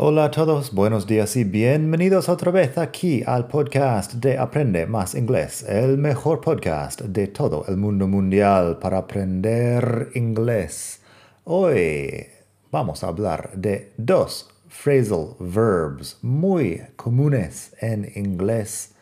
Hola 0.00 0.26
a 0.26 0.30
todos, 0.30 0.72
buenos 0.72 1.08
días 1.08 1.34
y 1.34 1.42
bienvenidos 1.42 2.28
otra 2.28 2.52
vez 2.52 2.78
aquí 2.78 3.24
al 3.26 3.48
podcast 3.48 4.12
de 4.12 4.38
Aprende 4.38 4.86
Más 4.86 5.16
Inglés, 5.16 5.64
el 5.64 5.98
mejor 5.98 6.40
podcast 6.40 7.00
de 7.00 7.26
todo 7.26 7.64
el 7.66 7.78
mundo 7.78 8.06
mundial 8.06 8.78
para 8.78 8.98
aprender 8.98 10.10
inglés. 10.14 11.02
Hoy 11.42 12.28
vamos 12.70 13.02
a 13.02 13.08
hablar 13.08 13.50
de 13.56 13.92
dos 13.96 14.48
phrasal 14.68 15.34
verbs 15.40 16.20
muy 16.22 16.80
comunes 16.94 17.74
en 17.80 18.08
inglés. 18.14 18.94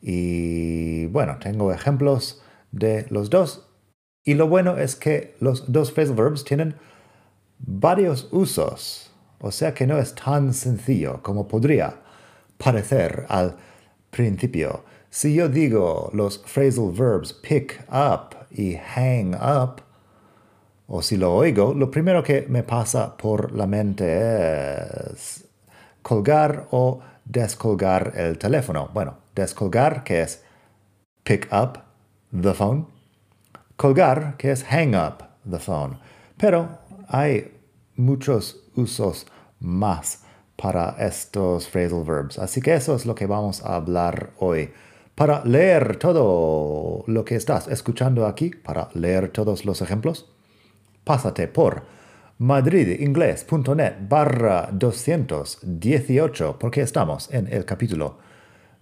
Y 0.00 1.08
bueno, 1.08 1.36
tengo 1.42 1.74
ejemplos 1.74 2.40
de 2.70 3.04
los 3.10 3.28
dos. 3.28 3.68
Y 4.24 4.32
lo 4.32 4.48
bueno 4.48 4.78
es 4.78 4.96
que 4.96 5.34
los 5.40 5.70
dos 5.70 5.92
phrasal 5.92 6.16
verbs 6.16 6.42
tienen 6.42 6.74
varios 7.58 8.28
usos 8.32 9.11
o 9.42 9.50
sea 9.50 9.74
que 9.74 9.86
no 9.86 9.98
es 9.98 10.14
tan 10.14 10.54
sencillo 10.54 11.20
como 11.22 11.46
podría 11.46 11.94
parecer 12.56 13.26
al 13.28 13.56
principio. 14.10 14.84
Si 15.10 15.34
yo 15.34 15.48
digo 15.48 16.10
los 16.14 16.38
phrasal 16.38 16.92
verbs 16.92 17.32
pick 17.32 17.84
up 17.90 18.36
y 18.50 18.76
hang 18.76 19.34
up, 19.34 19.82
o 20.86 21.02
si 21.02 21.16
lo 21.16 21.34
oigo, 21.34 21.74
lo 21.74 21.90
primero 21.90 22.22
que 22.22 22.46
me 22.48 22.62
pasa 22.62 23.16
por 23.16 23.52
la 23.52 23.66
mente 23.66 24.04
es 25.12 25.44
colgar 26.02 26.68
o 26.70 27.00
descolgar 27.24 28.12
el 28.14 28.38
teléfono. 28.38 28.90
Bueno, 28.92 29.18
descolgar, 29.34 30.04
que 30.04 30.22
es 30.22 30.44
pick 31.24 31.48
up 31.52 31.80
the 32.30 32.54
phone. 32.54 32.86
Colgar, 33.76 34.36
que 34.36 34.52
es 34.52 34.64
hang 34.64 34.94
up 34.94 35.24
the 35.50 35.58
phone. 35.58 35.98
Pero 36.36 36.78
hay 37.08 37.52
muchos 37.96 38.62
usos 38.76 39.26
más 39.62 40.22
para 40.56 40.96
estos 40.98 41.68
phrasal 41.68 42.04
verbs. 42.04 42.38
Así 42.38 42.60
que 42.60 42.74
eso 42.74 42.94
es 42.94 43.06
lo 43.06 43.14
que 43.14 43.24
vamos 43.26 43.64
a 43.64 43.76
hablar 43.76 44.32
hoy. 44.38 44.70
Para 45.14 45.42
leer 45.44 45.96
todo 45.96 47.04
lo 47.06 47.24
que 47.24 47.36
estás 47.36 47.68
escuchando 47.68 48.26
aquí, 48.26 48.50
para 48.50 48.88
leer 48.94 49.28
todos 49.28 49.64
los 49.64 49.80
ejemplos, 49.82 50.28
pásate 51.04 51.48
por 51.48 51.82
madridingles.net 52.38 53.94
barra 54.08 54.68
218 54.72 56.58
porque 56.58 56.80
estamos 56.80 57.32
en 57.32 57.46
el 57.52 57.64
capítulo 57.64 58.18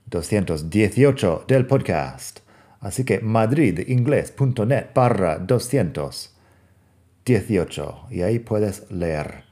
218 0.06 1.44
del 1.46 1.66
podcast. 1.66 2.40
Así 2.80 3.04
que 3.04 3.20
madridingles.net 3.20 4.86
barra 4.94 5.38
218 5.38 8.06
y 8.10 8.22
ahí 8.22 8.38
puedes 8.38 8.90
leer. 8.90 9.49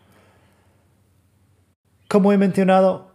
Como 2.08 2.32
he 2.32 2.38
mencionado, 2.38 3.12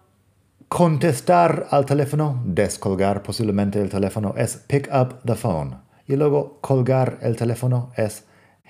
contestar 0.67 1.65
al 1.71 1.83
teléfono, 1.83 2.43
descolgar 2.45 3.23
posiblemente 3.23 3.81
el 3.81 3.89
teléfono 3.89 4.35
es 4.37 4.57
pick 4.67 4.87
up 4.93 5.19
the 5.25 5.33
phone. 5.33 5.81
Y 6.05 6.15
luego 6.15 6.59
colgar 6.61 7.17
el 7.23 7.35
teléfono 7.35 7.91
es 7.97 8.25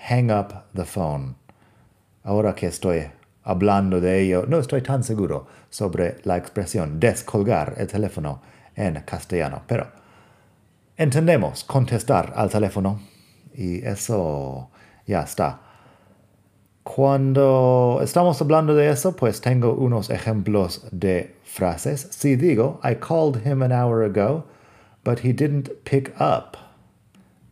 hang 0.08 0.32
up 0.32 0.64
the 0.74 0.86
phone. 0.86 1.36
Ahora 2.24 2.56
que 2.56 2.68
estoy 2.68 3.06
hablando 3.44 4.00
de 4.00 4.22
ello, 4.22 4.45
no 4.48 4.60
estoy 4.60 4.82
tan 4.82 5.04
seguro 5.04 5.45
sobre 5.70 6.16
la 6.23 6.38
expresión 6.38 7.02
descolgar 7.02 7.73
el 7.76 7.88
teléfono 7.88 8.42
en 8.76 9.02
castellano, 9.02 9.64
pero 9.67 9.92
entendemos 10.95 11.66
contestar 11.66 12.32
al 12.33 12.50
teléfono 12.50 13.02
y 13.54 13.86
eso 13.86 14.70
ya 15.06 15.23
está. 15.23 15.63
Cuando 16.83 18.02
estamos 18.04 18.42
hablando 18.42 18.76
de 18.76 18.89
eso, 18.89 19.16
pues 19.16 19.39
tengo 19.39 19.73
unos 19.73 20.10
ejemplos 20.10 20.86
de 20.92 21.33
frases. 21.44 22.10
Si 22.11 22.36
digo, 22.36 22.82
I 22.83 22.95
called 22.95 23.45
him 23.45 23.61
an 23.61 23.71
hour 23.71 24.04
ago, 24.04 24.44
but 25.04 25.20
he 25.20 25.32
didn't 25.32 25.70
pick 25.86 26.14
up. 26.20 26.58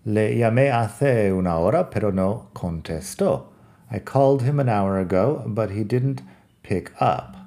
Le 0.03 0.35
llamé 0.35 0.69
hace 0.69 1.31
una 1.31 1.57
hora, 1.59 1.89
pero 1.89 2.11
no 2.11 2.49
contestó. 2.53 3.45
I 3.89 3.99
called 3.99 4.41
him 4.41 4.59
an 4.59 4.67
hour 4.67 4.99
ago, 4.99 5.43
but 5.47 5.71
he 5.71 5.85
didn't 5.85 6.21
pick 6.61 6.91
up. 6.99 7.37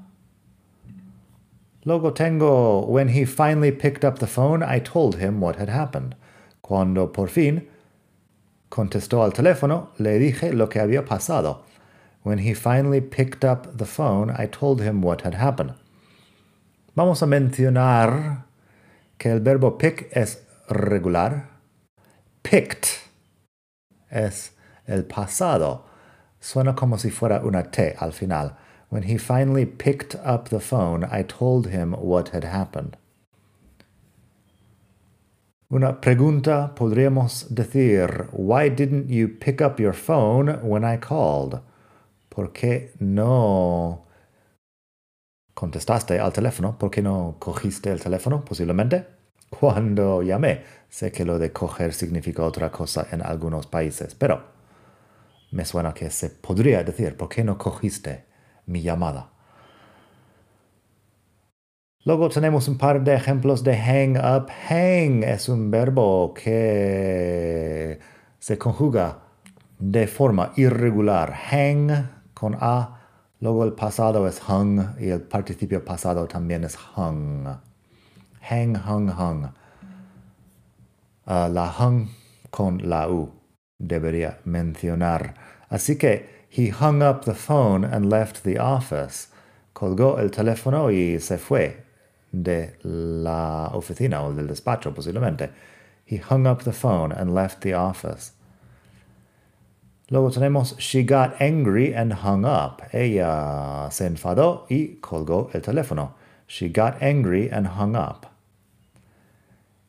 Luego 1.85 2.13
tengo, 2.13 2.87
when 2.87 3.09
he 3.09 3.27
finally 3.27 3.71
picked 3.71 4.05
up 4.05 4.21
the 4.21 4.27
phone, 4.27 4.63
I 4.63 4.79
told 4.79 5.17
him 5.17 5.41
what 5.41 5.57
had 5.57 5.69
happened. 5.69 6.17
Cuando 6.63 7.09
por 7.09 7.29
fin 7.29 7.69
contestó 8.71 9.23
al 9.23 9.33
teléfono, 9.33 9.89
le 9.99 10.19
dije 10.19 10.55
lo 10.55 10.69
que 10.69 10.81
había 10.81 11.05
pasado. 11.05 11.63
When 12.25 12.39
he 12.39 12.55
finally 12.55 13.03
picked 13.03 13.45
up 13.45 13.77
the 13.77 13.85
phone, 13.85 14.31
I 14.31 14.47
told 14.47 14.81
him 14.81 15.03
what 15.03 15.21
had 15.21 15.35
happened. 15.35 15.75
Vamos 16.97 17.21
a 17.21 17.27
mencionar 17.27 18.45
que 19.19 19.31
el 19.31 19.41
verbo 19.41 19.73
pick 19.73 20.09
es 20.17 20.39
regular. 20.71 21.51
Picked 22.43 23.01
es 24.11 24.53
el 24.89 25.03
pasado. 25.03 25.83
Suena 26.41 26.75
como 26.75 26.97
si 26.97 27.11
fuera 27.11 27.45
una 27.45 27.63
T 27.63 27.95
al 28.01 28.11
final. 28.11 28.57
When 28.89 29.03
he 29.03 29.19
finally 29.19 29.67
picked 29.67 30.15
up 30.25 30.49
the 30.49 30.61
phone, 30.61 31.05
I 31.05 31.25
told 31.25 31.67
him 31.67 31.93
what 31.93 32.31
had 32.31 32.45
happened. 32.45 32.97
Una 35.71 36.01
pregunta 36.01 36.75
podríamos 36.75 37.55
decir, 37.55 38.29
Why 38.33 38.71
didn't 38.71 39.11
you 39.11 39.29
pick 39.29 39.61
up 39.61 39.79
your 39.79 39.93
phone 39.93 40.49
when 40.63 40.85
I 40.85 40.97
called? 40.97 41.61
¿Por 42.35 42.53
qué 42.53 42.93
no 42.99 44.07
contestaste 45.55 46.19
al 46.19 46.33
teléfono? 46.33 46.79
¿Por 46.79 46.91
qué 46.91 47.03
no 47.03 47.37
cogiste 47.39 47.91
el 47.93 48.01
teléfono 48.01 48.45
posiblemente? 48.45 49.07
Cuando 49.51 50.23
llamé, 50.23 50.63
sé 50.89 51.13
que 51.13 51.25
lo 51.25 51.39
de 51.39 51.53
coger 51.53 51.95
significa 51.95 52.43
otra 52.43 52.71
cosa 52.71 53.07
en 53.13 53.23
algunos 53.23 53.67
países, 53.67 54.15
pero 54.15 54.43
me 55.53 55.65
suena 55.65 55.95
que 55.95 56.11
se 56.11 56.31
podría 56.31 56.83
decir, 56.83 57.17
¿por 57.17 57.29
qué 57.29 57.45
no 57.45 57.57
cogiste 57.57 58.25
mi 58.67 58.83
llamada? 58.83 59.31
Luego 62.05 62.29
tenemos 62.29 62.69
un 62.69 62.77
par 62.77 63.03
de 63.03 63.15
ejemplos 63.15 63.65
de 63.65 63.77
hang 63.79 64.19
up. 64.19 64.51
Hang 64.69 65.23
es 65.23 65.49
un 65.49 65.71
verbo 65.71 66.35
que 66.35 67.99
se 68.39 68.59
conjuga 68.59 69.21
de 69.79 70.07
forma 70.07 70.53
irregular. 70.57 71.33
Hang 71.33 72.14
con 72.45 72.59
A. 72.61 73.01
Luego 73.41 73.65
el 73.65 73.73
pasado 73.73 74.29
es 74.29 74.39
hung 74.47 75.01
y 75.01 75.09
el 75.09 75.23
participio 75.23 75.83
pasado 75.83 76.27
también 76.27 76.65
es 76.65 76.77
hung. 76.95 77.47
Hang, 78.43 78.77
hung, 78.87 79.09
hung. 79.19 79.49
Ah, 81.27 81.49
la 81.49 81.75
hung 81.79 82.09
con 82.51 82.87
la 82.87 83.09
U 83.09 83.33
debería 83.79 84.41
mencionar. 84.45 85.35
Así 85.71 85.97
que 85.97 86.47
he 86.51 86.71
hung 86.71 87.03
up 87.03 87.25
the 87.25 87.35
phone 87.35 87.83
and 87.83 88.11
left 88.13 88.43
the 88.43 88.61
office. 88.61 89.29
Colgó 89.73 90.19
el 90.19 90.31
teléfono 90.31 90.91
y 90.91 91.19
se 91.19 91.39
fue 91.39 91.83
de 92.31 92.77
la 92.83 93.71
oficina 93.73 94.23
o 94.23 94.35
del 94.35 94.49
despacho 94.49 94.93
posiblemente. 94.93 95.51
He 96.05 96.19
hung 96.19 96.47
up 96.47 96.63
the 96.65 96.73
phone 96.73 97.11
and 97.11 97.35
left 97.35 97.63
the 97.63 97.75
office. 97.75 98.34
Luego 100.11 100.31
tenemos 100.31 100.77
she 100.79 101.03
got 101.03 101.41
angry 101.41 101.95
and 101.95 102.13
hung 102.25 102.45
up. 102.45 102.83
Ella 102.93 103.89
se 103.91 104.07
enfadó 104.07 104.67
y 104.69 104.97
colgó 105.01 105.51
el 105.55 105.63
teléfono. 105.63 106.15
She 106.47 106.69
got 106.69 107.03
angry 107.03 107.49
and 107.51 107.69
hung 107.79 107.97
up. 107.97 108.27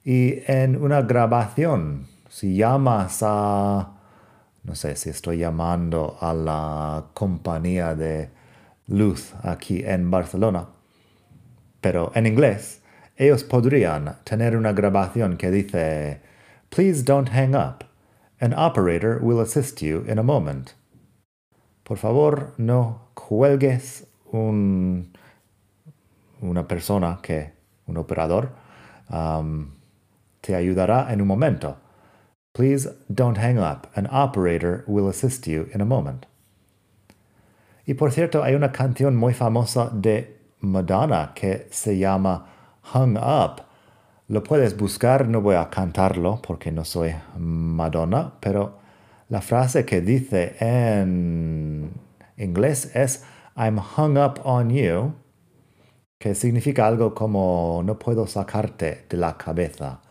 Y 0.06 0.44
en 0.47 0.81
una 0.81 1.01
grabación, 1.01 2.07
si 2.29 2.56
llamas 2.56 3.19
a, 3.23 3.94
no 4.63 4.75
sé 4.75 4.95
si 4.95 5.09
estoy 5.09 5.39
llamando 5.39 6.18
a 6.21 6.33
la 6.33 7.06
compañía 7.13 7.95
de 7.95 8.29
luz 8.88 9.33
aquí 9.41 9.83
en 9.83 10.11
Barcelona, 10.11 10.68
pero 11.81 12.11
en 12.13 12.27
inglés, 12.27 12.81
ellos 13.18 13.44
podrían 13.44 14.18
tener 14.23 14.56
una 14.56 14.73
grabación 14.73 15.38
que 15.38 15.50
dice, 15.50 16.21
please 16.69 17.03
don't 17.03 17.29
hang 17.29 17.56
up. 17.56 17.83
An 18.41 18.53
operator 18.53 19.19
will 19.21 19.39
assist 19.39 19.81
you 19.81 20.03
in 20.07 20.19
a 20.19 20.23
moment. 20.23 20.73
Por 21.83 21.97
favor, 21.97 22.53
no 22.57 23.01
cuelgues 23.15 24.05
un, 24.33 25.15
una 26.41 26.67
persona 26.67 27.19
que, 27.21 27.51
un 27.87 27.97
operador, 27.97 28.49
um, 29.09 29.71
te 30.41 30.53
ayudará 30.53 31.11
en 31.11 31.21
un 31.21 31.27
momento. 31.27 31.77
Please 32.53 32.87
don't 33.13 33.37
hang 33.37 33.57
up. 33.57 33.87
An 33.95 34.07
operator 34.07 34.83
will 34.87 35.07
assist 35.07 35.47
you 35.47 35.69
in 35.73 35.81
a 35.81 35.85
moment. 35.85 36.25
Y 37.87 37.93
por 37.93 38.11
cierto, 38.11 38.43
hay 38.43 38.55
una 38.55 38.71
canción 38.71 39.15
muy 39.15 39.33
famosa 39.33 39.89
de 39.93 40.35
Madonna 40.61 41.33
que 41.35 41.67
se 41.69 41.97
llama 41.97 42.45
Hung 42.93 43.17
Up. 43.17 43.64
Lo 44.27 44.42
puedes 44.42 44.75
buscar, 44.75 45.27
no 45.27 45.39
voy 45.39 45.56
a 45.56 45.69
cantarlo 45.69 46.42
porque 46.42 46.72
no 46.72 46.83
soy 46.83 47.13
Madonna, 47.38 48.33
pero 48.39 48.80
la 49.30 49.39
frase 49.39 49.86
que 49.86 50.01
dice 50.01 50.56
en 50.60 51.92
inglés 52.36 52.89
es 52.95 53.24
I'm 53.56 53.77
hung 53.77 54.18
up 54.18 54.42
on 54.44 54.72
you, 54.72 55.13
que 56.18 56.33
significa 56.33 56.88
algo 56.88 57.13
como 57.13 57.83
no 57.86 58.00
puedo 58.00 58.25
sacarte 58.25 59.06
de 59.07 59.18
la 59.18 59.38
cabeza. 59.38 60.01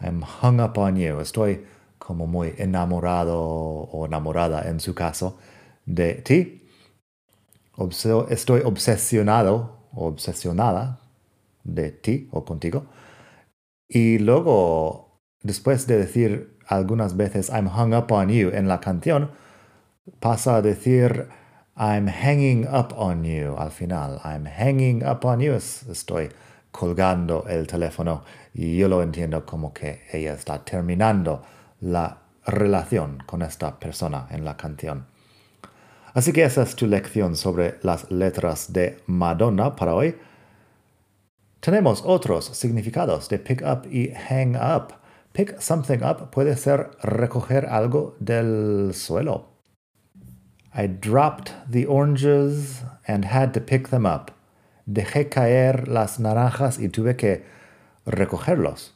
I'm 0.00 0.22
hung 0.22 0.60
up 0.60 0.78
on 0.78 0.94
you. 0.94 1.18
Estoy 1.18 1.64
como 1.98 2.28
muy 2.28 2.54
enamorado 2.58 3.36
o 3.36 4.06
enamorada 4.06 4.62
en 4.68 4.78
su 4.78 4.94
caso 4.94 5.38
de 5.84 6.14
ti. 6.14 6.62
estoy 8.30 8.60
obsesionado 8.64 9.88
o 9.92 10.06
obsesionada 10.06 11.00
de 11.64 11.90
ti 11.90 12.28
o 12.30 12.44
contigo. 12.44 12.86
Y 13.88 14.18
luego, 14.18 15.20
después 15.42 15.86
de 15.86 15.98
decir 15.98 16.58
algunas 16.66 17.16
veces 17.16 17.50
I'm 17.50 17.68
hung 17.68 17.94
up 17.94 18.10
on 18.10 18.28
you 18.28 18.50
en 18.50 18.68
la 18.68 18.80
canción, 18.80 19.30
pasa 20.20 20.56
a 20.56 20.62
decir 20.62 21.28
I'm 21.76 22.08
hanging 22.08 22.66
up 22.66 22.94
on 22.96 23.24
you 23.24 23.54
al 23.58 23.70
final. 23.70 24.20
I'm 24.24 24.46
hanging 24.46 25.04
up 25.04 25.24
on 25.24 25.40
you. 25.40 25.52
Estoy 25.52 26.30
colgando 26.70 27.44
el 27.48 27.66
teléfono 27.66 28.24
y 28.54 28.76
yo 28.76 28.88
lo 28.88 29.02
entiendo 29.02 29.44
como 29.44 29.72
que 29.72 30.02
ella 30.12 30.34
está 30.34 30.64
terminando 30.64 31.42
la 31.80 32.18
relación 32.46 33.22
con 33.26 33.42
esta 33.42 33.78
persona 33.78 34.26
en 34.30 34.44
la 34.44 34.56
canción. 34.56 35.06
Así 36.14 36.32
que 36.32 36.44
esa 36.44 36.62
es 36.62 36.74
tu 36.76 36.86
lección 36.86 37.36
sobre 37.36 37.78
las 37.82 38.10
letras 38.10 38.72
de 38.72 39.02
Madonna 39.06 39.76
para 39.76 39.94
hoy. 39.94 40.16
Tenemos 41.60 42.02
otros 42.04 42.44
significados 42.56 43.28
de 43.28 43.38
pick 43.38 43.62
up 43.62 43.86
y 43.90 44.12
hang 44.14 44.56
up. 44.56 44.92
Pick 45.32 45.60
something 45.60 46.02
up 46.02 46.30
puede 46.30 46.56
ser 46.56 46.90
recoger 47.02 47.66
algo 47.66 48.14
del 48.20 48.92
suelo. 48.94 49.46
I 50.74 50.86
dropped 50.86 51.52
the 51.68 51.86
oranges 51.86 52.82
and 53.06 53.24
had 53.24 53.52
to 53.54 53.60
pick 53.60 53.88
them 53.88 54.06
up. 54.06 54.30
Dejé 54.86 55.28
caer 55.30 55.88
las 55.88 56.18
naranjas 56.18 56.78
y 56.78 56.88
tuve 56.88 57.16
que 57.16 57.44
recogerlos. 58.06 58.92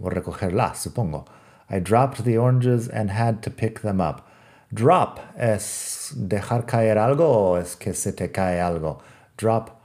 O 0.00 0.08
recogerlas, 0.08 0.78
supongo. 0.78 1.26
I 1.68 1.80
dropped 1.80 2.24
the 2.24 2.38
oranges 2.38 2.88
and 2.88 3.10
had 3.10 3.42
to 3.42 3.50
pick 3.50 3.80
them 3.80 4.00
up. 4.00 4.26
Drop 4.72 5.18
es 5.36 6.14
dejar 6.16 6.64
caer 6.66 6.96
algo 6.96 7.28
o 7.28 7.56
es 7.56 7.74
que 7.74 7.92
se 7.92 8.12
te 8.12 8.28
cae 8.28 8.60
algo. 8.60 9.00
Drop 9.36 9.79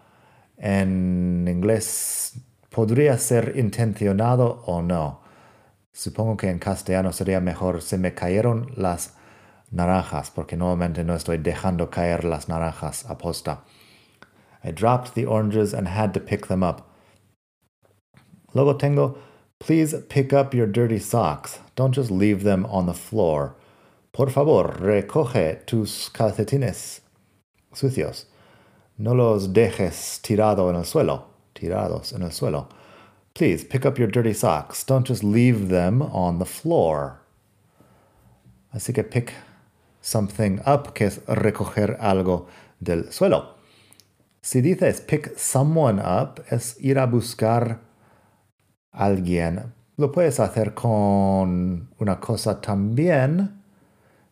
en 0.57 1.48
inglés 1.50 2.34
podría 2.69 3.18
ser 3.18 3.54
intencionado 3.57 4.63
o 4.66 4.81
no. 4.81 5.22
Supongo 5.92 6.38
que 6.38 6.50
en 6.50 6.60
castellano 6.60 7.13
sería 7.13 7.40
mejor 7.40 7.81
se 7.81 7.98
me 7.98 8.13
cayeron 8.13 8.72
las 8.75 9.13
naranjas 9.72 10.31
porque 10.31 10.57
normalmente 10.57 11.04
no 11.04 11.16
estoy 11.16 11.38
dejando 11.38 11.90
caer 11.90 12.25
las 12.25 12.50
naranjas 12.50 13.06
a 13.10 13.18
posta. 13.18 13.63
I 14.63 14.72
dropped 14.72 15.13
the 15.13 15.25
oranges 15.25 15.74
and 15.74 15.88
had 15.88 16.13
to 16.13 16.19
pick 16.19 16.48
them 16.48 16.63
up. 16.63 16.81
Luego 18.54 18.78
tengo 18.78 19.18
Please 19.60 19.96
pick 20.10 20.34
up 20.34 20.54
your 20.54 20.68
dirty 20.68 21.00
socks. 21.00 21.60
Don't 21.75 21.94
just 21.94 22.12
leave 22.12 22.44
them 22.44 22.66
on 22.66 22.86
the 22.86 22.94
floor. 22.94 23.56
Por 24.12 24.30
favor, 24.30 24.78
recoge 24.80 25.66
tus 25.66 26.10
calcetines 26.10 27.01
sucios. 27.74 28.25
No 28.98 29.14
los 29.14 29.52
dejes 29.52 30.22
tirado 30.22 30.70
en 30.70 30.78
el 30.78 30.86
suelo, 30.86 31.26
tirados 31.54 32.14
en 32.14 32.22
el 32.22 32.32
suelo. 32.32 32.70
Please 33.34 33.66
pick 33.66 33.86
up 33.86 33.98
your 33.98 34.08
dirty 34.10 34.34
socks. 34.34 34.86
Don't 34.86 35.06
just 35.06 35.22
leave 35.22 35.68
them 35.68 36.02
on 36.02 36.40
the 36.40 36.46
floor. 36.46 37.20
Así 38.72 38.94
que 38.94 39.04
pick 39.04 39.34
something 40.02 40.62
up, 40.66 40.94
que 40.94 41.08
es 41.08 41.20
recoger 41.28 41.98
algo 42.00 42.48
del 42.80 43.12
suelo. 43.12 43.56
Si 44.42 44.62
dices 44.62 45.02
pick 45.02 45.38
someone 45.38 46.00
up, 46.00 46.42
es 46.50 46.78
ir 46.80 46.98
a 46.98 47.06
buscar 47.06 47.82
alguien. 48.94 49.74
Lo 49.98 50.12
puedes 50.14 50.40
hacer 50.40 50.74
con 50.74 51.90
una 52.00 52.20
cosa 52.22 52.62
también 52.62 53.62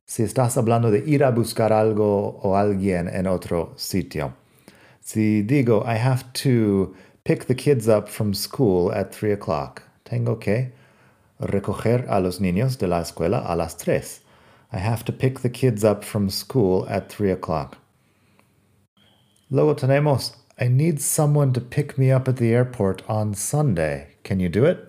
si 0.05 0.23
estás 0.23 0.55
hablando 0.57 0.89
de 0.89 0.99
ir 0.99 1.25
a 1.25 1.31
buscar 1.31 1.73
algo 1.73 2.39
o 2.41 2.55
alguien 2.55 3.09
en 3.09 3.27
otro 3.27 3.73
sitio. 3.75 4.42
Si 5.05 5.43
digo, 5.43 5.83
I 5.85 5.95
have 5.95 6.31
to 6.43 6.95
pick 7.25 7.45
the 7.45 7.55
kids 7.55 7.89
up 7.89 8.07
from 8.07 8.33
school 8.33 8.89
at 8.93 9.13
3 9.13 9.33
o'clock. 9.33 9.83
Tengo 10.05 10.37
que 10.37 10.71
recoger 11.41 12.05
a 12.07 12.21
los 12.21 12.39
niños 12.39 12.77
de 12.77 12.87
la 12.87 13.01
escuela 13.01 13.43
a 13.45 13.53
las 13.57 13.75
tres. 13.75 14.21
I 14.71 14.77
have 14.77 15.03
to 15.03 15.11
pick 15.11 15.41
the 15.41 15.49
kids 15.49 15.83
up 15.83 16.05
from 16.05 16.29
school 16.29 16.87
at 16.89 17.09
3 17.09 17.31
o'clock. 17.31 17.77
Luego 19.51 19.75
tenemos 19.75 20.37
I 20.57 20.69
need 20.69 21.01
someone 21.01 21.51
to 21.51 21.59
pick 21.59 21.97
me 21.97 22.09
up 22.09 22.29
at 22.29 22.37
the 22.37 22.53
airport 22.53 23.03
on 23.09 23.33
Sunday. 23.33 24.15
Can 24.23 24.39
you 24.39 24.47
do 24.47 24.63
it? 24.63 24.79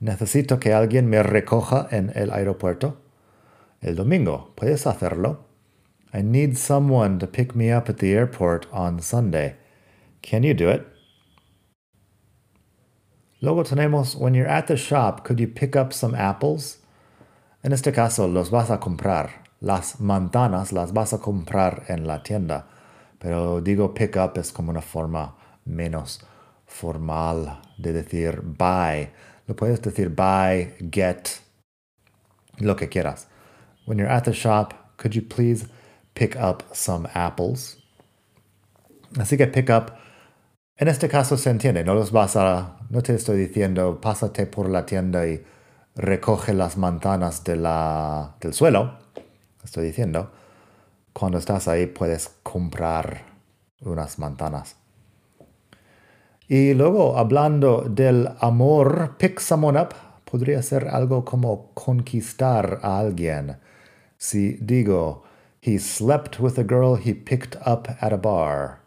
Necesito 0.00 0.60
que 0.60 0.72
alguien 0.72 1.08
me 1.08 1.20
recoja 1.20 1.88
en 1.90 2.12
el 2.14 2.30
aeropuerto. 2.30 2.98
El 3.80 3.96
domingo. 3.96 4.52
¿Puedes 4.54 4.86
hacerlo? 4.86 5.45
I 6.16 6.22
need 6.22 6.56
someone 6.56 7.18
to 7.18 7.26
pick 7.26 7.54
me 7.54 7.70
up 7.70 7.90
at 7.90 7.98
the 7.98 8.14
airport 8.14 8.66
on 8.72 9.00
Sunday. 9.00 9.56
Can 10.22 10.44
you 10.44 10.54
do 10.54 10.70
it? 10.70 10.86
Luego 13.42 13.62
tenemos, 13.64 14.16
when 14.16 14.32
you're 14.32 14.48
at 14.48 14.66
the 14.66 14.78
shop, 14.78 15.24
could 15.24 15.38
you 15.38 15.46
pick 15.46 15.76
up 15.76 15.92
some 15.92 16.14
apples? 16.14 16.78
En 17.62 17.74
este 17.74 17.92
caso, 17.92 18.26
los 18.26 18.48
vas 18.48 18.70
a 18.70 18.78
comprar. 18.78 19.28
Las 19.60 20.00
manzanas 20.00 20.72
las 20.72 20.92
vas 20.92 21.12
a 21.12 21.18
comprar 21.18 21.84
en 21.90 22.06
la 22.06 22.22
tienda. 22.22 22.64
Pero 23.18 23.60
digo 23.60 23.94
pick 23.94 24.16
up 24.16 24.38
es 24.38 24.52
como 24.52 24.70
una 24.70 24.80
forma 24.80 25.34
menos 25.66 26.20
formal 26.64 27.60
de 27.76 27.92
decir 27.92 28.40
buy. 28.40 29.10
Lo 29.46 29.54
puedes 29.54 29.82
decir 29.82 30.08
buy, 30.08 30.72
get, 30.90 31.40
lo 32.58 32.74
que 32.74 32.88
quieras. 32.88 33.26
When 33.84 33.98
you're 33.98 34.10
at 34.10 34.24
the 34.24 34.32
shop, 34.32 34.96
could 34.96 35.14
you 35.14 35.20
please 35.20 35.66
pick 36.16 36.36
up 36.36 36.64
some 36.72 37.08
apples? 37.14 37.78
Así 39.18 39.36
que 39.36 39.46
pick 39.46 39.70
up, 39.70 39.92
en 40.76 40.88
este 40.88 41.08
caso 41.08 41.36
se 41.36 41.50
entiende, 41.50 41.84
no 41.84 41.94
los 41.94 42.10
vas 42.10 42.36
a, 42.36 42.78
no 42.90 43.02
te 43.02 43.14
estoy 43.14 43.38
diciendo 43.38 44.00
pásate 44.00 44.46
por 44.46 44.68
la 44.68 44.84
tienda 44.86 45.26
y 45.26 45.44
recoge 45.94 46.54
las 46.54 46.76
manzanas 46.76 47.44
de 47.44 47.56
la, 47.56 48.36
del 48.40 48.54
suelo. 48.54 48.98
Estoy 49.62 49.86
diciendo, 49.86 50.32
cuando 51.12 51.38
estás 51.38 51.68
ahí 51.68 51.86
puedes 51.86 52.28
comprar 52.42 53.24
unas 53.80 54.18
manzanas. 54.18 54.76
Y 56.48 56.74
luego, 56.74 57.18
hablando 57.18 57.82
del 57.88 58.28
amor, 58.40 59.16
pick 59.18 59.40
someone 59.40 59.80
up 59.80 59.88
podría 60.24 60.62
ser 60.62 60.88
algo 60.88 61.24
como 61.24 61.72
conquistar 61.74 62.80
a 62.82 62.98
alguien. 62.98 63.58
Si 64.16 64.52
digo, 64.60 65.25
he 65.66 65.78
slept 65.78 66.38
with 66.38 66.56
a 66.58 66.62
girl 66.62 66.94
he 66.94 67.12
picked 67.12 67.56
up 67.66 67.88
at 68.00 68.12
a 68.12 68.16
bar. 68.16 68.78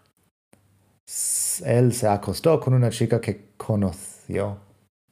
Él 1.65 1.91
se 1.91 2.07
acostó 2.07 2.61
con 2.61 2.73
una 2.73 2.89
chica 2.89 3.19
que 3.19 3.49
conoció 3.57 4.59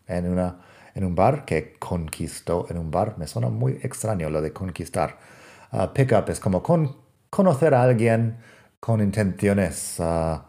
en, 0.07 0.31
una, 0.31 0.61
en 0.95 1.03
un 1.03 1.13
bar, 1.13 1.43
que 1.43 1.73
conquistó 1.77 2.67
en 2.69 2.77
un 2.77 2.89
bar. 2.89 3.17
Me 3.17 3.27
suena 3.27 3.49
muy 3.49 3.79
extraño 3.83 4.29
lo 4.29 4.41
de 4.41 4.53
conquistar. 4.53 5.17
Uh, 5.73 5.87
pick 5.93 6.13
up 6.13 6.29
es 6.29 6.39
como 6.39 6.63
con, 6.63 6.95
conocer 7.29 7.73
a 7.73 7.83
alguien 7.83 8.37
con 8.79 9.01
intenciones 9.01 9.99
uh, 9.99 10.39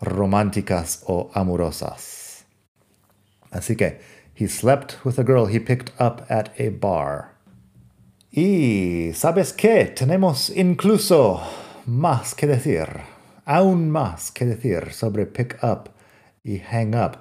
románticas 0.00 1.04
o 1.06 1.30
amorosas. 1.34 2.46
Así 3.50 3.76
que, 3.76 4.00
he 4.34 4.48
slept 4.48 5.04
with 5.04 5.18
a 5.18 5.22
girl 5.22 5.44
he 5.44 5.60
picked 5.60 5.92
up 6.00 6.24
at 6.30 6.58
a 6.58 6.70
bar. 6.70 7.31
Y, 8.34 9.12
¿sabes 9.12 9.52
qué? 9.52 9.84
Tenemos 9.94 10.48
incluso 10.48 11.42
más 11.84 12.34
que 12.34 12.46
decir, 12.46 12.88
aún 13.44 13.90
más 13.90 14.30
que 14.30 14.46
decir 14.46 14.94
sobre 14.94 15.26
pick 15.26 15.58
up 15.62 15.90
y 16.42 16.60
hang 16.60 16.94
up. 16.94 17.18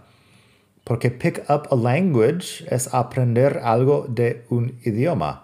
Porque 0.85 1.11
pick 1.11 1.43
up 1.49 1.67
a 1.69 1.75
language 1.75 2.65
es 2.71 2.87
aprender 2.93 3.59
algo 3.61 4.07
de 4.07 4.45
un 4.49 4.79
idioma. 4.85 5.41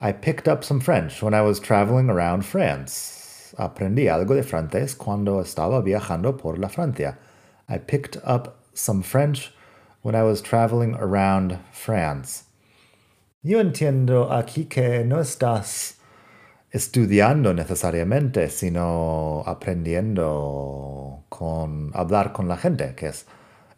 I 0.00 0.12
picked 0.12 0.48
up 0.48 0.64
some 0.64 0.80
French 0.80 1.22
when 1.22 1.34
I 1.34 1.42
was 1.42 1.60
traveling 1.60 2.08
around 2.08 2.46
France. 2.46 3.54
Aprendí 3.58 4.08
algo 4.08 4.34
de 4.34 4.44
francés 4.44 4.96
cuando 4.96 5.42
estaba 5.42 5.82
viajando 5.82 6.38
por 6.38 6.56
la 6.56 6.68
Francia. 6.68 7.18
I 7.68 7.76
picked 7.76 8.16
up 8.24 8.56
some 8.72 9.02
French 9.02 9.52
when 10.00 10.14
I 10.14 10.22
was 10.22 10.40
traveling 10.40 10.94
around 10.94 11.58
France. 11.70 12.44
Yo 13.44 13.58
entiendo 13.58 14.32
aquí 14.32 14.66
que 14.66 15.04
no 15.04 15.18
estás 15.18 15.98
estudiando 16.70 17.52
necesariamente, 17.52 18.48
sino 18.48 19.42
aprendiendo 19.44 21.24
con 21.28 21.90
hablar 21.92 22.32
con 22.32 22.46
la 22.46 22.56
gente, 22.56 22.94
que 22.94 23.08
es 23.08 23.26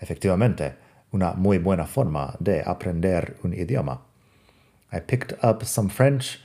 efectivamente 0.01 0.75
una 1.13 1.33
muy 1.33 1.57
buena 1.57 1.87
forma 1.87 2.37
de 2.41 2.61
aprender 2.61 3.39
un 3.43 3.55
idioma. 3.55 4.03
I 4.93 5.01
picked 5.01 5.33
up 5.43 5.65
some 5.65 5.89
French 5.89 6.41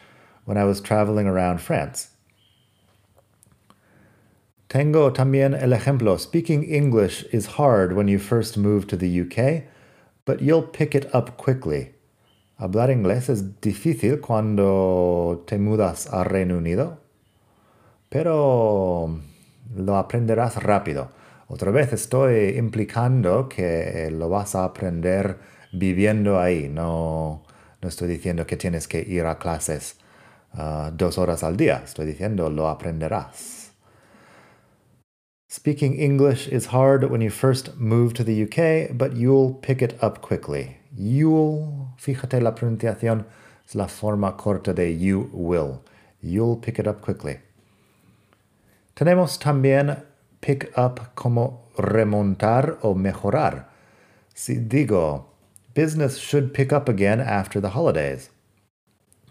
when 0.46 0.58
I 0.58 0.64
was 0.64 0.82
traveling 0.82 1.28
around 1.28 1.60
France. 1.60 2.12
Tengo 4.70 5.12
también 5.12 5.62
el 5.62 5.74
ejemplo. 5.74 6.18
Speaking 6.18 6.64
English 6.64 7.26
is 7.34 7.58
hard 7.58 7.92
when 7.92 8.08
you 8.08 8.18
first 8.18 8.56
move 8.56 8.88
to 8.88 8.96
the 8.96 9.10
UK, 9.10 9.66
but 10.24 10.42
you'll 10.42 10.64
pick 10.64 10.96
it 10.96 11.14
up 11.14 11.36
quickly. 11.36 11.99
Hablar 12.60 12.92
inglés 12.92 13.30
es 13.30 13.62
difícil 13.62 14.20
cuando 14.20 15.46
te 15.48 15.58
mudas 15.58 16.12
a 16.12 16.26
Reino 16.26 16.58
Unido, 16.58 17.00
pero 18.10 19.18
lo 19.78 19.96
aprenderás 19.96 20.62
rápido. 20.62 21.10
Otra 21.48 21.72
vez 21.72 21.94
estoy 21.94 22.58
implicando 22.58 23.48
que 23.48 24.12
lo 24.12 24.28
vas 24.28 24.56
a 24.56 24.66
aprender 24.66 25.38
viviendo 25.72 26.38
ahí. 26.38 26.68
No, 26.68 27.44
no 27.82 27.88
estoy 27.88 28.10
diciendo 28.10 28.46
que 28.46 28.58
tienes 28.58 28.90
que 28.90 29.00
ir 29.08 29.26
a 29.26 29.40
clases 29.40 29.96
uh, 30.56 30.92
dos 30.92 31.18
horas 31.18 31.44
al 31.46 31.56
día. 31.56 31.82
Estoy 31.86 32.08
diciendo 32.08 32.50
lo 32.50 32.68
aprenderás. 32.68 33.69
Speaking 35.52 35.96
English 35.96 36.48
is 36.48 36.68
hard 36.68 37.10
when 37.10 37.22
you 37.22 37.32
first 37.32 37.76
move 37.76 38.14
to 38.14 38.24
the 38.24 38.44
UK, 38.44 38.96
but 38.96 39.16
you'll 39.16 39.56
pick 39.56 39.82
it 39.82 39.98
up 40.00 40.22
quickly. 40.22 40.78
You'll, 40.96 41.88
fíjate 41.98 42.40
la 42.40 42.52
pronunciación, 42.52 43.26
es 43.66 43.74
la 43.74 43.88
forma 43.88 44.34
corta 44.34 44.76
de 44.76 44.92
you 44.92 45.28
will. 45.34 45.84
You'll 46.22 46.56
pick 46.56 46.78
it 46.78 46.86
up 46.86 47.02
quickly. 47.02 47.40
Tenemos 48.96 49.40
también 49.40 50.04
pick 50.40 50.72
up 50.78 51.16
como 51.16 51.64
remontar 51.80 52.78
o 52.84 52.94
mejorar. 52.94 53.70
Si 54.36 54.54
digo, 54.54 55.30
business 55.74 56.20
should 56.20 56.54
pick 56.54 56.72
up 56.72 56.88
again 56.88 57.20
after 57.20 57.60
the 57.60 57.70
holidays. 57.70 58.30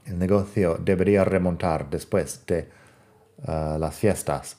El 0.05 0.19
negocio 0.19 0.79
debería 0.85 1.25
remontar 1.25 1.89
después 1.91 2.45
de 2.47 2.67
uh, 3.47 3.79
las 3.79 3.95
fiestas. 3.97 4.57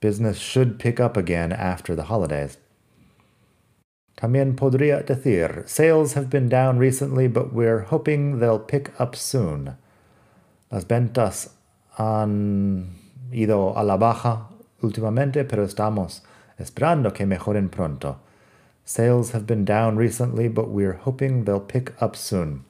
Business 0.00 0.38
should 0.38 0.78
pick 0.78 1.00
up 1.00 1.16
again 1.16 1.52
after 1.52 1.94
the 1.94 2.04
holidays. 2.04 2.58
También 4.16 4.56
podría 4.56 5.04
decir, 5.04 5.68
sales 5.68 6.14
have 6.14 6.28
been 6.28 6.48
down 6.48 6.78
recently, 6.78 7.28
but 7.28 7.52
we're 7.52 7.84
hoping 7.84 8.40
they'll 8.40 8.58
pick 8.58 8.90
up 8.98 9.14
soon. 9.14 9.76
Las 10.70 10.84
ventas 10.84 11.50
han 11.96 12.96
ido 13.32 13.74
a 13.76 13.84
la 13.84 13.96
baja 13.96 14.48
últimamente, 14.82 15.44
pero 15.48 15.64
estamos 15.64 16.22
esperando 16.58 17.12
que 17.12 17.26
mejoren 17.26 17.68
pronto. 17.70 18.18
Sales 18.84 19.32
have 19.32 19.46
been 19.46 19.64
down 19.64 19.96
recently, 19.96 20.48
but 20.48 20.68
we're 20.70 20.94
hoping 20.94 21.44
they'll 21.44 21.60
pick 21.60 21.92
up 22.00 22.16
soon. 22.16 22.64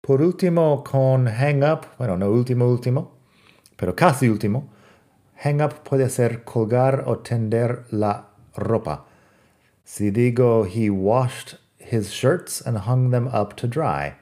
Por 0.00 0.18
último, 0.22 0.84
con 0.84 1.26
hang 1.26 1.64
up, 1.64 1.86
bueno, 1.98 2.16
no 2.16 2.30
último, 2.30 2.68
último, 2.70 3.10
pero 3.76 3.94
casi 3.94 4.28
último, 4.28 4.68
Hang 5.36 5.60
up 5.60 5.84
puede 5.84 6.10
ser 6.10 6.44
colgar 6.44 7.04
o 7.06 7.16
tender 7.16 7.84
la 7.90 8.24
ropa. 8.56 9.02
Si 9.84 10.10
digo 10.10 10.66
he 10.66 10.90
washed 10.90 11.56
his 11.78 12.10
shirts 12.10 12.60
and 12.60 12.78
hung 12.78 13.10
them 13.10 13.28
up 13.28 13.56
to 13.56 13.66
dry. 13.66 14.16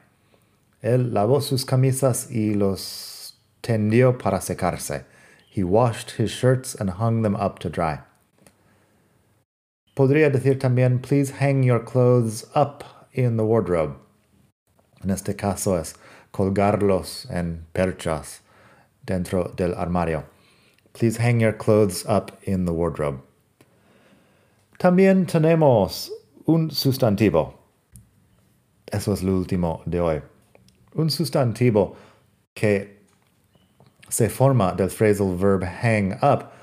Él 0.83 1.11
lavó 1.11 1.41
sus 1.41 1.65
camisas 1.65 2.29
y 2.29 2.53
los 2.53 3.33
tendió 3.63 4.17
para 4.19 4.39
secarse. 4.39 5.05
He 5.49 5.63
washed 5.63 6.11
his 6.11 6.31
shirts 6.31 6.75
and 6.75 6.91
hung 6.91 7.21
them 7.21 7.35
up 7.35 7.59
to 7.59 7.69
dry. 7.69 7.99
Podría 9.95 10.29
decir 10.29 10.59
también, 10.59 11.01
please 11.01 11.31
hang 11.39 11.63
your 11.63 11.79
clothes 11.79 12.45
up 12.53 12.83
in 13.13 13.37
the 13.37 13.45
wardrobe. 13.45 13.95
En 15.01 15.09
este 15.09 15.37
caso 15.37 15.77
es 15.79 15.95
colgarlos 16.33 17.25
en 17.31 17.65
perchas 17.73 18.41
dentro 19.05 19.53
del 19.55 19.73
armario. 19.73 20.25
Please 20.95 21.17
hang 21.17 21.41
your 21.41 21.51
clothes 21.51 22.05
up 22.05 22.31
in 22.43 22.63
the 22.63 22.71
wardrobe. 22.71 23.21
También 24.79 25.25
tenemos 25.25 26.09
un 26.47 26.69
sustantivo. 26.69 27.53
Eso 28.93 29.11
es 29.11 29.21
lo 29.21 29.33
último 29.33 29.81
de 29.85 29.99
hoy. 29.99 30.21
Un 30.95 31.09
sustantivo 31.09 31.97
que 32.55 32.95
se 34.09 34.29
forma 34.29 34.73
del 34.73 34.87
phrasal 34.87 35.35
verb 35.35 35.63
hang 35.63 36.13
up 36.21 36.53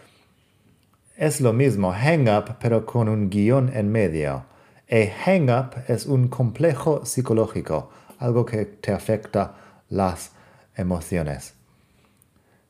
es 1.18 1.42
lo 1.42 1.52
mismo 1.52 1.92
hang 1.92 2.26
up 2.26 2.58
pero 2.58 2.86
con 2.86 3.10
un 3.10 3.28
guion 3.28 3.68
en 3.74 3.92
medio. 3.92 4.46
A 4.90 5.12
hang 5.26 5.50
up 5.50 5.74
es 5.88 6.06
un 6.06 6.28
complejo 6.28 7.04
psicológico, 7.04 7.90
algo 8.18 8.46
que 8.46 8.64
te 8.64 8.92
afecta 8.92 9.56
las 9.90 10.30
emociones. 10.74 11.52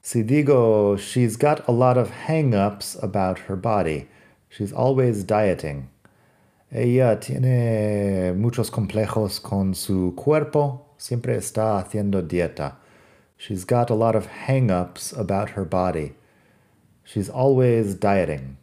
Si 0.04 0.25
digo, 0.25 0.99
she's 0.99 1.37
got 1.37 1.66
a 1.68 1.71
lot 1.71 1.97
of 1.97 2.11
hang 2.11 2.56
ups 2.56 2.97
about 3.00 3.38
her 3.47 3.54
body. 3.54 4.09
She's 4.49 4.73
always 4.73 5.23
dieting. 5.23 5.90
Ella 6.73 7.21
tiene 7.21 8.35
muchos 8.35 8.68
complejos 8.68 9.40
con 9.40 9.75
su 9.75 10.12
cuerpo. 10.16 10.87
Siempre 10.99 11.37
está 11.37 11.78
haciendo 11.78 12.21
dieta. 12.21 12.78
She's 13.37 13.64
got 13.64 13.90
a 13.90 13.94
lot 13.94 14.16
of 14.16 14.26
hang 14.26 14.73
ups 14.73 15.12
about 15.12 15.50
her 15.50 15.64
body. 15.64 16.14
She's 17.04 17.28
always 17.28 17.94
dieting. 17.94 18.56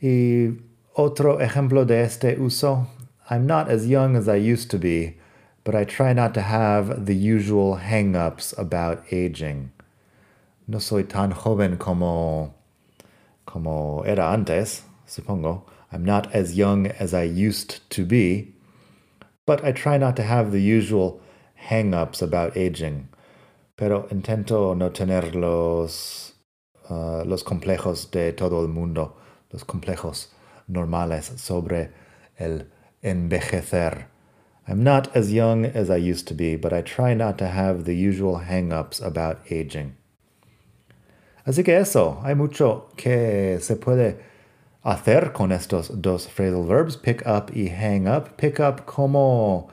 Y 0.00 0.52
otro 0.96 1.40
ejemplo 1.40 1.84
de 1.84 2.04
este 2.04 2.38
uso. 2.38 2.86
I'm 3.28 3.48
not 3.48 3.68
as 3.68 3.88
young 3.88 4.14
as 4.14 4.28
I 4.28 4.36
used 4.36 4.70
to 4.70 4.78
be 4.78 5.16
but 5.64 5.74
I 5.74 5.84
try 5.84 6.12
not 6.12 6.34
to 6.34 6.42
have 6.42 7.06
the 7.06 7.14
usual 7.14 7.76
hang 7.76 8.16
ups 8.16 8.54
about 8.58 9.04
aging. 9.10 9.70
No 10.66 10.78
soy 10.78 11.02
tan 11.02 11.32
joven 11.32 11.76
como, 11.76 12.54
como 13.46 14.02
era 14.02 14.32
antes, 14.32 14.82
supongo. 15.06 15.62
I'm 15.92 16.04
not 16.04 16.34
as 16.34 16.56
young 16.56 16.86
as 16.86 17.12
I 17.12 17.24
used 17.24 17.88
to 17.90 18.04
be, 18.04 18.54
but 19.46 19.64
I 19.64 19.72
try 19.72 19.98
not 19.98 20.16
to 20.16 20.22
have 20.22 20.50
the 20.50 20.62
usual 20.62 21.20
hang 21.54 21.94
ups 21.94 22.22
about 22.22 22.56
aging. 22.56 23.08
Pero 23.76 24.08
intento 24.10 24.74
no 24.74 24.90
tener 24.90 25.34
los, 25.34 26.32
uh, 26.88 27.24
los 27.24 27.42
complejos 27.42 28.10
de 28.10 28.32
todo 28.32 28.62
el 28.62 28.68
mundo, 28.68 29.16
los 29.52 29.64
complejos 29.64 30.28
normales 30.68 31.32
sobre 31.36 31.90
el 32.38 32.66
envejecer. 33.02 34.11
I'm 34.68 34.84
not 34.84 35.14
as 35.14 35.32
young 35.32 35.64
as 35.64 35.90
I 35.90 35.96
used 35.96 36.28
to 36.28 36.34
be, 36.34 36.56
but 36.56 36.72
I 36.72 36.82
try 36.82 37.14
not 37.14 37.36
to 37.38 37.48
have 37.48 37.84
the 37.84 37.94
usual 37.94 38.38
hang 38.38 38.72
ups 38.72 39.00
about 39.00 39.38
aging. 39.50 39.96
Así 41.44 41.64
que 41.64 41.76
eso, 41.76 42.20
hay 42.22 42.34
mucho 42.34 42.88
que 42.96 43.58
se 43.60 43.74
puede 43.74 44.18
hacer 44.84 45.32
con 45.32 45.50
estos 45.50 45.90
dos 46.00 46.28
phrasal 46.28 46.64
verbs, 46.66 46.96
pick 46.96 47.26
up 47.26 47.50
y 47.52 47.68
hang 47.68 48.06
up. 48.06 48.36
Pick 48.36 48.60
up 48.60 48.86
como 48.86 49.68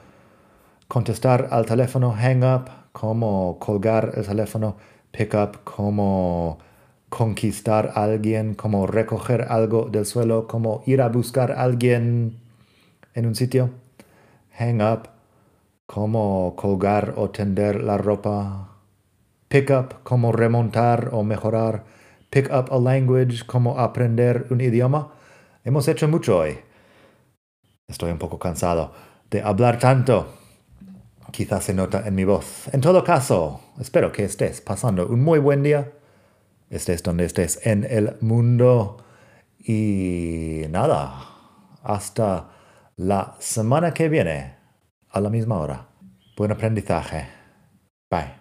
contestar 0.87 1.47
al 1.51 1.65
teléfono, 1.65 2.15
hang 2.15 2.43
up 2.43 2.69
como 2.91 3.59
colgar 3.59 4.13
el 4.17 4.25
teléfono, 4.25 4.77
pick 5.11 5.35
up 5.35 5.63
como 5.63 6.57
conquistar 7.09 7.91
a 7.93 8.05
alguien, 8.05 8.55
como 8.55 8.87
recoger 8.87 9.45
algo 9.49 9.87
del 9.91 10.07
suelo, 10.07 10.47
como 10.47 10.81
ir 10.87 11.01
a 11.01 11.09
buscar 11.09 11.51
a 11.51 11.61
alguien 11.61 12.39
en 13.13 13.25
un 13.27 13.35
sitio 13.35 13.69
hang 14.59 14.81
up, 14.81 15.09
como 15.85 16.55
colgar 16.55 17.13
o 17.15 17.29
tender 17.29 17.81
la 17.81 17.97
ropa, 17.97 18.77
pick 19.47 19.71
up, 19.71 20.03
como 20.03 20.31
remontar 20.31 21.09
o 21.13 21.23
mejorar, 21.23 21.85
pick 22.29 22.51
up 22.51 22.71
a 22.71 22.77
language, 22.77 23.45
como 23.47 23.79
aprender 23.79 24.47
un 24.49 24.61
idioma. 24.61 25.13
Hemos 25.63 25.87
hecho 25.87 26.07
mucho 26.07 26.37
hoy. 26.39 26.59
Estoy 27.87 28.11
un 28.11 28.19
poco 28.19 28.37
cansado 28.37 28.93
de 29.31 29.41
hablar 29.41 29.79
tanto. 29.79 30.27
Quizás 31.31 31.63
se 31.63 31.73
nota 31.73 32.05
en 32.05 32.15
mi 32.15 32.25
voz. 32.25 32.67
En 32.73 32.81
todo 32.81 33.03
caso, 33.03 33.61
espero 33.79 34.11
que 34.11 34.25
estés 34.25 34.61
pasando 34.61 35.07
un 35.07 35.23
muy 35.23 35.39
buen 35.39 35.63
día. 35.63 35.91
Estés 36.69 37.01
donde 37.01 37.25
estés 37.25 37.65
en 37.65 37.85
el 37.89 38.17
mundo. 38.21 38.97
Y 39.59 40.63
nada, 40.69 41.25
hasta 41.83 42.49
la 42.99 43.35
semana 43.39 43.91
que 43.93 44.09
viene 44.09 44.55
a 45.09 45.21
la 45.21 45.29
misma 45.29 45.57
hora. 45.57 45.87
Buen 46.35 46.51
aprendizaje. 46.51 47.29
Bye. 48.11 48.33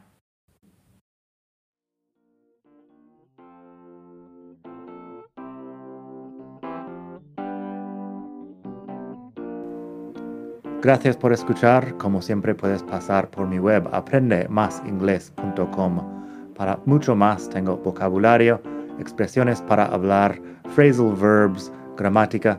Gracias 10.82 11.16
por 11.16 11.32
escuchar. 11.32 11.96
Como 11.96 12.20
siempre 12.20 12.56
puedes 12.56 12.82
pasar 12.82 13.30
por 13.30 13.46
mi 13.46 13.60
web 13.60 13.88
aprendemasingles.com. 13.92 16.54
Para 16.56 16.80
mucho 16.84 17.14
más 17.14 17.48
tengo 17.48 17.76
vocabulario, 17.76 18.60
expresiones 18.98 19.62
para 19.62 19.84
hablar, 19.84 20.42
phrasal 20.74 21.14
verbs, 21.14 21.70
gramática, 21.96 22.58